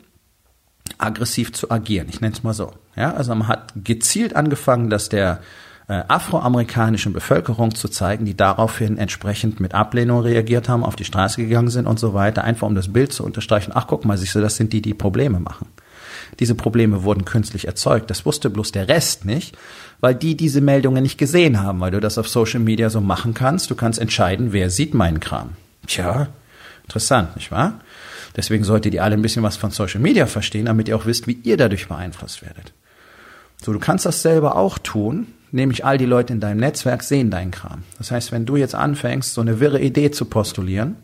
[0.97, 2.07] aggressiv zu agieren.
[2.09, 2.71] Ich nenne es mal so.
[2.95, 5.41] Ja, also man hat gezielt angefangen, dass der
[5.87, 11.69] afroamerikanischen Bevölkerung zu zeigen, die daraufhin entsprechend mit Ablehnung reagiert haben, auf die Straße gegangen
[11.69, 13.71] sind und so weiter, einfach um das Bild zu unterstreichen.
[13.75, 15.67] Ach, guck mal, siehst du, das sind die, die Probleme machen.
[16.39, 18.09] Diese Probleme wurden künstlich erzeugt.
[18.09, 19.57] Das wusste bloß der Rest nicht,
[19.99, 23.33] weil die diese Meldungen nicht gesehen haben, weil du das auf Social Media so machen
[23.33, 23.69] kannst.
[23.69, 25.51] Du kannst entscheiden, wer sieht meinen Kram.
[25.87, 26.27] Tja,
[26.83, 27.81] interessant, nicht wahr?
[28.35, 31.27] Deswegen solltet ihr alle ein bisschen was von Social Media verstehen, damit ihr auch wisst,
[31.27, 32.73] wie ihr dadurch beeinflusst werdet.
[33.63, 37.29] So, du kannst das selber auch tun, nämlich all die Leute in deinem Netzwerk sehen
[37.29, 37.83] deinen Kram.
[37.97, 40.97] Das heißt, wenn du jetzt anfängst, so eine wirre Idee zu postulieren,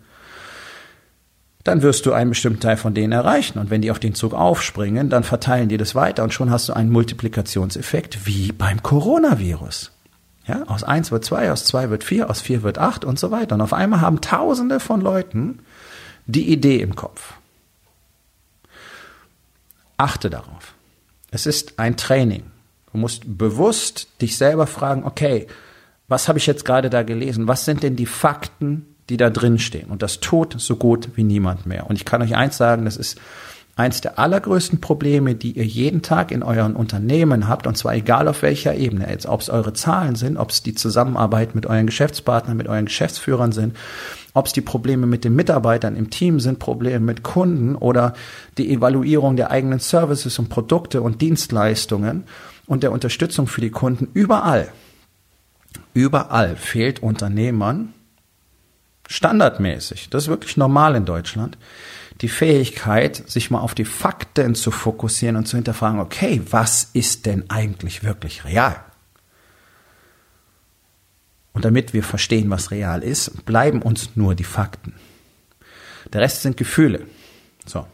[1.64, 3.60] dann wirst du einen bestimmten Teil von denen erreichen.
[3.60, 6.70] Und wenn die auf den Zug aufspringen, dann verteilen die das weiter und schon hast
[6.70, 9.92] du einen Multiplikationseffekt wie beim Coronavirus.
[10.48, 13.30] Ja, aus eins wird zwei, aus zwei wird vier, aus vier wird acht und so
[13.30, 13.56] weiter.
[13.56, 15.60] Und auf einmal haben Tausende von Leuten
[16.26, 17.34] die Idee im Kopf.
[19.98, 20.74] Achte darauf.
[21.30, 22.49] Es ist ein Training.
[22.92, 25.48] Du musst bewusst dich selber fragen, okay,
[26.08, 27.48] was habe ich jetzt gerade da gelesen?
[27.48, 29.90] Was sind denn die Fakten, die da drin stehen?
[29.90, 31.88] Und das tut so gut wie niemand mehr.
[31.88, 33.20] Und ich kann euch eins sagen, das ist
[33.80, 38.28] eins der allergrößten Probleme, die ihr jeden Tag in euren Unternehmen habt, und zwar egal
[38.28, 41.86] auf welcher Ebene, jetzt ob es eure Zahlen sind, ob es die Zusammenarbeit mit euren
[41.86, 43.78] Geschäftspartnern, mit euren Geschäftsführern sind,
[44.34, 48.14] ob es die Probleme mit den Mitarbeitern im Team sind, Probleme mit Kunden oder
[48.58, 52.26] die Evaluierung der eigenen Services und Produkte und Dienstleistungen
[52.70, 54.72] und der Unterstützung für die Kunden, überall,
[55.96, 57.94] überall fehlt Unternehmern
[59.08, 61.58] standardmäßig, das ist wirklich normal in Deutschland,
[62.22, 67.26] die Fähigkeit, sich mal auf die Fakten zu fokussieren und zu hinterfragen, okay, was ist
[67.26, 68.76] denn eigentlich wirklich real?
[71.54, 74.94] Und damit wir verstehen, was real ist, bleiben uns nur die Fakten.
[76.14, 77.08] Der Rest sind Gefühle.
[77.66, 77.88] So.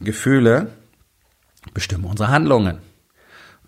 [0.00, 0.72] Gefühle
[1.74, 2.78] bestimmen unsere Handlungen.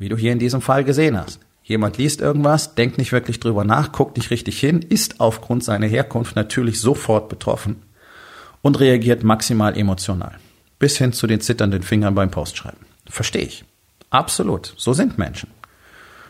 [0.00, 1.40] Wie du hier in diesem Fall gesehen hast.
[1.62, 5.86] Jemand liest irgendwas, denkt nicht wirklich drüber nach, guckt nicht richtig hin, ist aufgrund seiner
[5.86, 7.82] Herkunft natürlich sofort betroffen
[8.62, 10.38] und reagiert maximal emotional.
[10.78, 12.80] Bis hin zu den zitternden Fingern beim Postschreiben.
[13.10, 13.66] Verstehe ich.
[14.08, 14.72] Absolut.
[14.78, 15.50] So sind Menschen.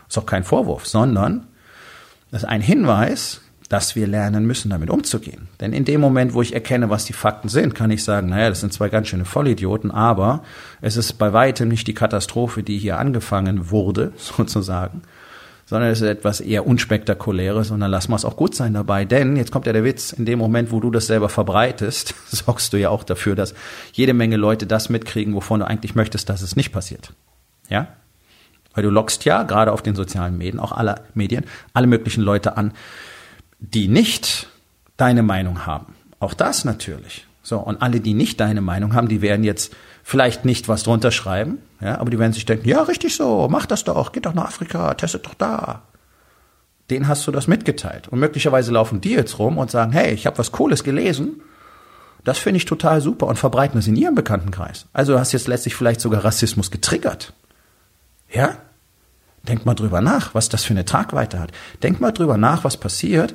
[0.09, 1.47] Ist auch kein Vorwurf, sondern
[2.31, 3.39] ist ein Hinweis,
[3.71, 5.47] dass wir lernen müssen, damit umzugehen.
[5.61, 8.49] Denn in dem Moment, wo ich erkenne, was die Fakten sind, kann ich sagen, naja,
[8.49, 10.43] das sind zwei ganz schöne Vollidioten, aber
[10.81, 15.03] es ist bei weitem nicht die Katastrophe, die hier angefangen wurde, sozusagen,
[15.65, 19.05] sondern es ist etwas eher unspektakuläres und dann lassen wir es auch gut sein dabei.
[19.05, 22.73] Denn, jetzt kommt ja der Witz, in dem Moment, wo du das selber verbreitest, sorgst
[22.73, 23.53] du ja auch dafür, dass
[23.93, 27.13] jede Menge Leute das mitkriegen, wovon du eigentlich möchtest, dass es nicht passiert.
[27.69, 27.87] Ja?
[28.73, 32.57] Weil du lockst ja, gerade auf den sozialen Medien, auch alle Medien, alle möglichen Leute
[32.57, 32.73] an,
[33.61, 34.49] die nicht
[34.97, 35.95] deine Meinung haben.
[36.19, 37.25] Auch das natürlich.
[37.43, 41.11] So, und alle, die nicht deine Meinung haben, die werden jetzt vielleicht nicht was drunter
[41.11, 44.33] schreiben, ja, aber die werden sich denken, ja, richtig so, mach das doch, geht doch
[44.33, 45.83] nach Afrika, testet doch da.
[46.89, 48.09] Den hast du das mitgeteilt.
[48.09, 51.41] Und möglicherweise laufen die jetzt rum und sagen, hey, ich habe was Cooles gelesen,
[52.23, 54.85] das finde ich total super und verbreiten es in ihrem Bekanntenkreis.
[54.93, 57.33] Also du hast jetzt letztlich vielleicht sogar Rassismus getriggert.
[58.31, 58.57] Ja?
[59.47, 61.51] Denk mal drüber nach, was das für eine Tragweite hat.
[61.81, 63.33] Denk mal drüber nach, was passiert,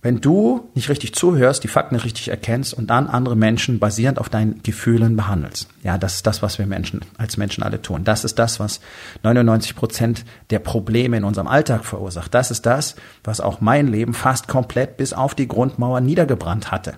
[0.00, 4.20] wenn du nicht richtig zuhörst, die Fakten nicht richtig erkennst und dann andere Menschen basierend
[4.20, 5.68] auf deinen Gefühlen behandelst.
[5.82, 8.04] Ja, das ist das, was wir Menschen als Menschen alle tun.
[8.04, 8.80] Das ist das, was
[9.24, 12.32] 99 Prozent der Probleme in unserem Alltag verursacht.
[12.32, 16.94] Das ist das, was auch mein Leben fast komplett bis auf die Grundmauer niedergebrannt hatte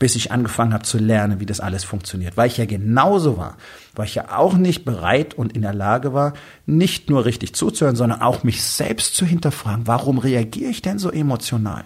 [0.00, 2.36] bis ich angefangen habe zu lernen, wie das alles funktioniert.
[2.36, 3.58] Weil ich ja genauso war,
[3.94, 6.32] weil ich ja auch nicht bereit und in der Lage war,
[6.64, 11.10] nicht nur richtig zuzuhören, sondern auch mich selbst zu hinterfragen, warum reagiere ich denn so
[11.10, 11.84] emotional?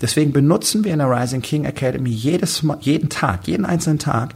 [0.00, 4.34] Deswegen benutzen wir in der Rising King Academy jedes jeden Tag, jeden einzelnen Tag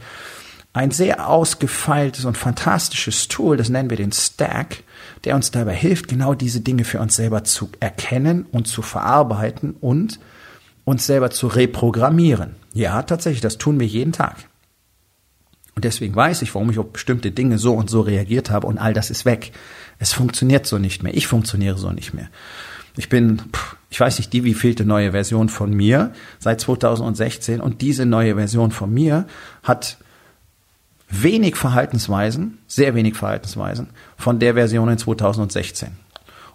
[0.71, 4.83] ein sehr ausgefeiltes und fantastisches Tool, das nennen wir den Stack,
[5.25, 9.75] der uns dabei hilft, genau diese Dinge für uns selber zu erkennen und zu verarbeiten
[9.81, 10.19] und
[10.85, 12.55] uns selber zu reprogrammieren.
[12.75, 14.35] Ja, tatsächlich, das tun wir jeden Tag.
[15.75, 18.77] Und deswegen weiß ich, warum ich auf bestimmte Dinge so und so reagiert habe und
[18.77, 19.53] all das ist weg.
[19.97, 21.15] Es funktioniert so nicht mehr.
[21.15, 22.27] Ich funktioniere so nicht mehr.
[22.97, 23.41] Ich bin,
[23.89, 28.71] ich weiß nicht, die wievielte neue Version von mir seit 2016 und diese neue Version
[28.71, 29.25] von mir
[29.63, 29.97] hat
[31.09, 36.04] wenig Verhaltensweisen, sehr wenig Verhaltensweisen von der Version in 2016.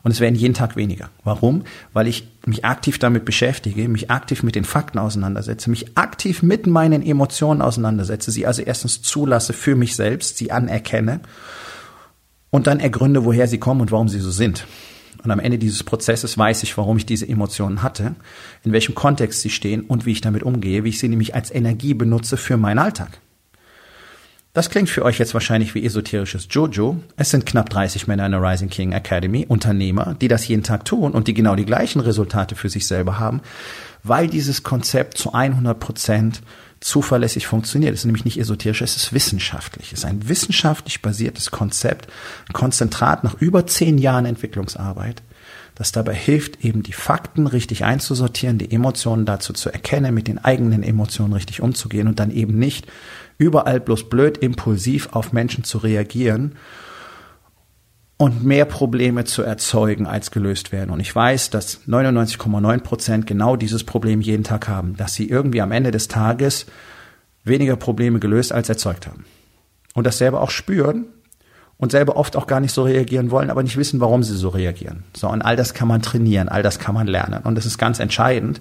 [0.02, 1.10] Und es werden jeden Tag weniger.
[1.24, 1.64] Warum?
[1.92, 6.66] Weil ich mich aktiv damit beschäftige, mich aktiv mit den Fakten auseinandersetze, mich aktiv mit
[6.66, 11.20] meinen Emotionen auseinandersetze, sie also erstens zulasse für mich selbst, sie anerkenne
[12.48, 14.66] und dann ergründe, woher sie kommen und warum sie so sind.
[15.22, 18.14] Und am Ende dieses Prozesses weiß ich, warum ich diese Emotionen hatte,
[18.64, 21.50] in welchem Kontext sie stehen und wie ich damit umgehe, wie ich sie nämlich als
[21.50, 23.20] Energie benutze für meinen Alltag.
[24.52, 26.98] Das klingt für euch jetzt wahrscheinlich wie esoterisches Jojo.
[27.16, 30.84] Es sind knapp 30 Männer in der Rising King Academy, Unternehmer, die das jeden Tag
[30.84, 33.42] tun und die genau die gleichen Resultate für sich selber haben,
[34.02, 36.42] weil dieses Konzept zu 100 Prozent
[36.80, 37.94] zuverlässig funktioniert.
[37.94, 39.92] Es ist nämlich nicht esoterisch, es ist wissenschaftlich.
[39.92, 42.08] Es ist ein wissenschaftlich basiertes Konzept,
[42.52, 45.22] Konzentrat nach über zehn Jahren Entwicklungsarbeit,
[45.76, 50.38] das dabei hilft, eben die Fakten richtig einzusortieren, die Emotionen dazu zu erkennen, mit den
[50.38, 52.88] eigenen Emotionen richtig umzugehen und dann eben nicht
[53.40, 56.56] überall bloß blöd impulsiv auf Menschen zu reagieren
[58.18, 60.90] und mehr Probleme zu erzeugen, als gelöst werden.
[60.90, 65.62] Und ich weiß, dass 99,9 Prozent genau dieses Problem jeden Tag haben, dass sie irgendwie
[65.62, 66.66] am Ende des Tages
[67.42, 69.24] weniger Probleme gelöst als erzeugt haben.
[69.94, 71.06] Und das selber auch spüren
[71.78, 74.50] und selber oft auch gar nicht so reagieren wollen, aber nicht wissen, warum sie so
[74.50, 75.04] reagieren.
[75.16, 77.40] So, und all das kann man trainieren, all das kann man lernen.
[77.42, 78.60] Und das ist ganz entscheidend,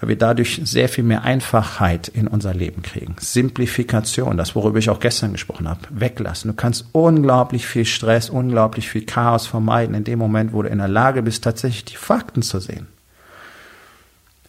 [0.00, 3.16] weil wir dadurch sehr viel mehr Einfachheit in unser Leben kriegen.
[3.18, 6.50] Simplifikation, das worüber ich auch gestern gesprochen habe, weglassen.
[6.50, 10.78] Du kannst unglaublich viel Stress, unglaublich viel Chaos vermeiden in dem Moment, wo du in
[10.78, 12.88] der Lage bist, tatsächlich die Fakten zu sehen.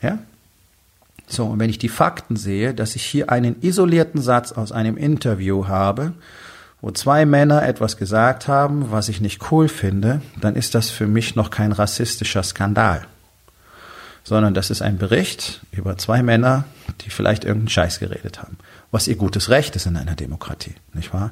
[0.02, 0.20] Ja?
[1.28, 4.98] So, und wenn ich die Fakten sehe, dass ich hier einen isolierten Satz aus einem
[4.98, 6.14] Interview habe,
[6.82, 11.08] wo zwei Männer etwas gesagt haben, was ich nicht cool finde, dann ist das für
[11.08, 13.08] mich noch kein rassistischer Skandal
[14.28, 16.66] sondern das ist ein Bericht über zwei Männer,
[17.02, 18.58] die vielleicht irgendeinen Scheiß geredet haben.
[18.92, 21.32] Was ihr gutes Recht ist in einer Demokratie, nicht wahr?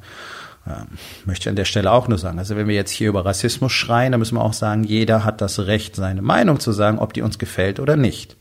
[0.66, 0.88] Ähm,
[1.26, 2.40] möchte ich an der Stelle auch nur sagen.
[2.40, 5.42] Also wenn wir jetzt hier über Rassismus schreien, dann müssen wir auch sagen, jeder hat
[5.42, 8.38] das Recht, seine Meinung zu sagen, ob die uns gefällt oder nicht.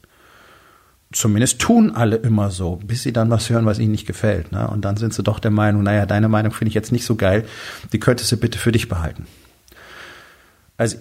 [1.12, 4.53] Zumindest tun alle immer so, bis sie dann was hören, was ihnen nicht gefällt.
[4.53, 4.69] Ne?
[4.69, 7.17] Und dann sind sie doch der Meinung, naja, deine Meinung finde ich jetzt nicht so
[7.17, 7.45] geil,
[7.93, 9.27] die könntest du bitte für dich behalten.
[10.77, 10.99] Also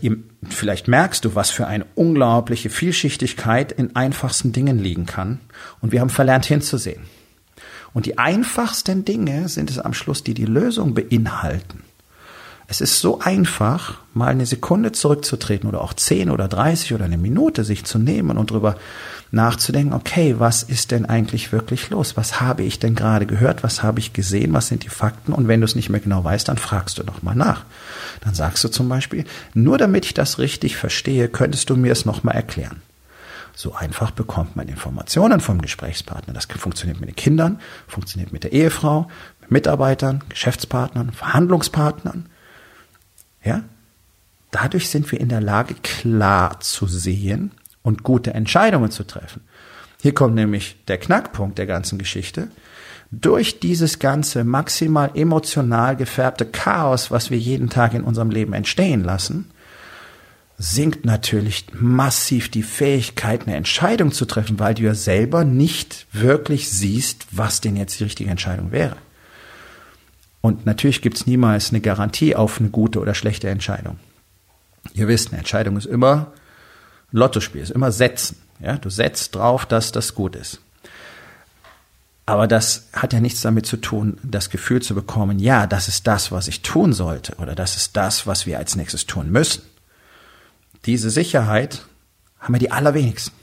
[0.47, 5.39] vielleicht merkst du, was für eine unglaubliche Vielschichtigkeit in einfachsten Dingen liegen kann.
[5.81, 7.03] Und wir haben verlernt hinzusehen.
[7.93, 11.83] Und die einfachsten Dinge sind es am Schluss, die die Lösung beinhalten.
[12.67, 17.17] Es ist so einfach, mal eine Sekunde zurückzutreten oder auch zehn oder dreißig oder eine
[17.17, 18.77] Minute sich zu nehmen und drüber
[19.31, 22.15] nachzudenken, okay, was ist denn eigentlich wirklich los?
[22.15, 23.63] Was habe ich denn gerade gehört?
[23.63, 24.53] Was habe ich gesehen?
[24.53, 25.33] Was sind die Fakten?
[25.33, 27.65] Und wenn du es nicht mehr genau weißt, dann fragst du nochmal nach.
[28.21, 32.05] Dann sagst du zum Beispiel, nur damit ich das richtig verstehe, könntest du mir es
[32.05, 32.81] nochmal erklären.
[33.55, 36.33] So einfach bekommt man Informationen vom Gesprächspartner.
[36.33, 39.07] Das funktioniert mit den Kindern, funktioniert mit der Ehefrau,
[39.41, 42.27] mit Mitarbeitern, Geschäftspartnern, Verhandlungspartnern.
[43.43, 43.63] Ja?
[44.51, 47.51] Dadurch sind wir in der Lage, klar zu sehen
[47.81, 49.41] und gute Entscheidungen zu treffen.
[50.01, 52.49] Hier kommt nämlich der Knackpunkt der ganzen Geschichte.
[53.09, 59.03] Durch dieses ganze maximal emotional gefärbte Chaos, was wir jeden Tag in unserem Leben entstehen
[59.03, 59.51] lassen,
[60.57, 66.69] sinkt natürlich massiv die Fähigkeit, eine Entscheidung zu treffen, weil du ja selber nicht wirklich
[66.69, 68.97] siehst, was denn jetzt die richtige Entscheidung wäre.
[70.45, 73.97] Und natürlich gibt es niemals eine Garantie auf eine gute oder schlechte Entscheidung.
[74.93, 76.33] Ihr wisst, eine Entscheidung ist immer
[77.13, 78.35] ein Lottospiel, ist immer setzen.
[78.59, 80.59] Ja, du setzt drauf, dass das gut ist.
[82.25, 86.07] Aber das hat ja nichts damit zu tun, das Gefühl zu bekommen, ja, das ist
[86.07, 89.63] das, was ich tun sollte oder das ist das, was wir als nächstes tun müssen.
[90.85, 91.85] Diese Sicherheit
[92.39, 93.33] haben wir die allerwenigsten.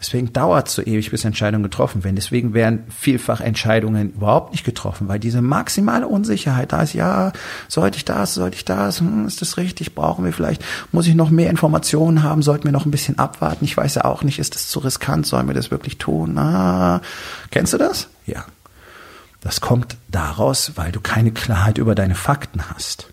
[0.00, 2.14] Deswegen dauert es so ewig, bis Entscheidungen getroffen werden.
[2.14, 7.32] Deswegen werden vielfach Entscheidungen überhaupt nicht getroffen, weil diese maximale Unsicherheit da ist, ja,
[7.66, 11.16] sollte ich das, sollte ich das, hm, ist das richtig, brauchen wir vielleicht, muss ich
[11.16, 14.38] noch mehr Informationen haben, sollten wir noch ein bisschen abwarten, ich weiß ja auch nicht,
[14.38, 16.38] ist das zu riskant, sollen wir das wirklich tun?
[16.38, 17.00] Ah,
[17.50, 18.08] kennst du das?
[18.26, 18.44] Ja.
[19.40, 23.08] Das kommt daraus, weil du keine Klarheit über deine Fakten hast.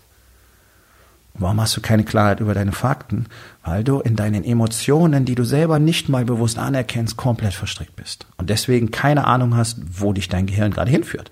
[1.38, 3.26] Warum hast du keine Klarheit über deine Fakten?
[3.62, 8.26] Weil du in deinen Emotionen, die du selber nicht mal bewusst anerkennst, komplett verstrickt bist.
[8.38, 11.30] Und deswegen keine Ahnung hast, wo dich dein Gehirn gerade hinführt.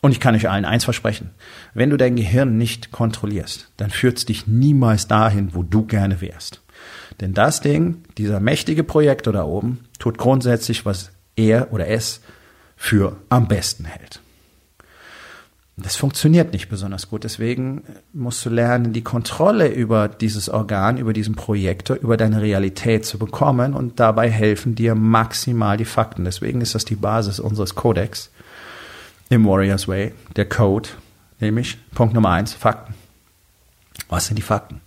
[0.00, 1.30] Und ich kann euch allen eins versprechen.
[1.74, 6.20] Wenn du dein Gehirn nicht kontrollierst, dann führt es dich niemals dahin, wo du gerne
[6.20, 6.62] wärst.
[7.20, 12.22] Denn das Ding, dieser mächtige Projektor da oben, tut grundsätzlich, was er oder es
[12.76, 14.19] für am besten hält.
[15.82, 17.24] Das funktioniert nicht besonders gut.
[17.24, 23.06] Deswegen musst du lernen, die Kontrolle über dieses Organ, über diesen Projektor, über deine Realität
[23.06, 26.24] zu bekommen und dabei helfen dir maximal die Fakten.
[26.24, 28.30] Deswegen ist das die Basis unseres Codex
[29.30, 30.88] im Warriors Way, der Code,
[31.38, 32.94] nämlich Punkt Nummer eins, Fakten.
[34.08, 34.80] Was sind die Fakten?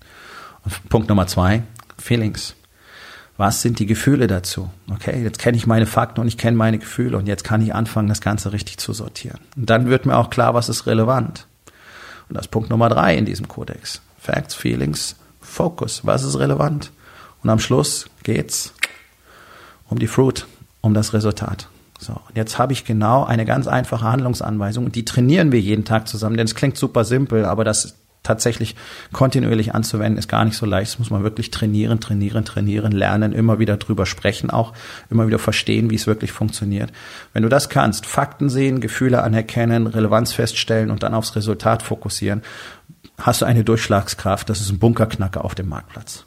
[0.65, 1.63] Und Punkt Nummer zwei,
[1.97, 2.55] Feelings.
[3.37, 4.69] Was sind die Gefühle dazu?
[4.91, 7.73] Okay, jetzt kenne ich meine Fakten und ich kenne meine Gefühle und jetzt kann ich
[7.73, 9.39] anfangen, das Ganze richtig zu sortieren.
[9.55, 11.47] Und dann wird mir auch klar, was ist relevant.
[12.29, 14.01] Und das ist Punkt Nummer drei in diesem Kodex.
[14.19, 16.01] Facts, Feelings, Focus.
[16.05, 16.91] Was ist relevant?
[17.41, 18.73] Und am Schluss geht's
[19.89, 20.45] um die Fruit,
[20.81, 21.67] um das Resultat.
[21.99, 25.85] So, und jetzt habe ich genau eine ganz einfache Handlungsanweisung und die trainieren wir jeden
[25.85, 28.75] Tag zusammen, denn es klingt super simpel, aber das tatsächlich
[29.11, 30.91] kontinuierlich anzuwenden, ist gar nicht so leicht.
[30.91, 34.73] Das muss man wirklich trainieren, trainieren, trainieren, lernen, immer wieder drüber sprechen, auch
[35.09, 36.91] immer wieder verstehen, wie es wirklich funktioniert.
[37.33, 42.41] Wenn du das kannst, Fakten sehen, Gefühle anerkennen, Relevanz feststellen und dann aufs Resultat fokussieren,
[43.19, 44.49] hast du eine Durchschlagskraft.
[44.49, 46.25] Das ist ein Bunkerknacker auf dem Marktplatz.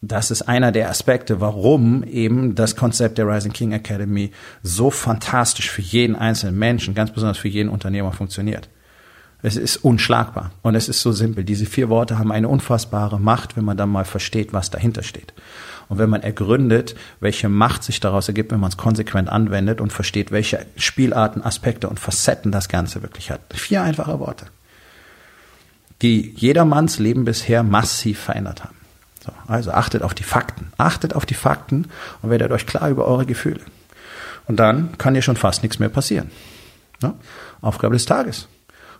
[0.00, 4.30] Das ist einer der Aspekte, warum eben das Konzept der Rising King Academy
[4.62, 8.68] so fantastisch für jeden einzelnen Menschen, ganz besonders für jeden Unternehmer funktioniert.
[9.40, 11.44] Es ist unschlagbar und es ist so simpel.
[11.44, 15.32] Diese vier Worte haben eine unfassbare Macht, wenn man dann mal versteht, was dahinter steht.
[15.88, 19.92] Und wenn man ergründet, welche Macht sich daraus ergibt, wenn man es konsequent anwendet und
[19.92, 23.40] versteht, welche Spielarten, Aspekte und Facetten das Ganze wirklich hat.
[23.54, 24.46] Vier einfache Worte,
[26.02, 28.76] die jedermanns Leben bisher massiv verändert haben.
[29.24, 30.72] So, also achtet auf die Fakten.
[30.78, 31.86] Achtet auf die Fakten
[32.22, 33.60] und werdet euch klar über eure Gefühle.
[34.46, 36.30] Und dann kann dir schon fast nichts mehr passieren.
[37.02, 37.14] Ja?
[37.60, 38.48] Aufgabe des Tages.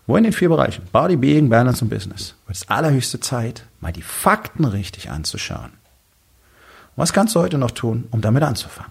[0.09, 0.87] Wo in den vier Bereichen?
[0.91, 2.35] Body, Being, Balance und Business.
[2.47, 5.71] Wird es allerhöchste Zeit, mal die Fakten richtig anzuschauen.
[6.97, 8.91] Was kannst du heute noch tun, um damit anzufangen?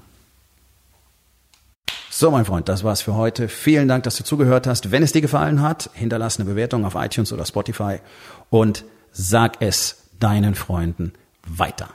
[2.12, 3.48] So, mein Freund, das war's für heute.
[3.50, 4.92] Vielen Dank, dass du zugehört hast.
[4.92, 7.98] Wenn es dir gefallen hat, hinterlass eine Bewertung auf iTunes oder Spotify
[8.52, 11.14] und sag es deinen Freunden
[11.48, 11.90] weiter.